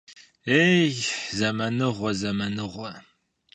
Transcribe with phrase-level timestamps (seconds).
[0.61, 0.87] Ей,
[1.37, 2.91] зэманыгъуэ, зэманыгъуэ!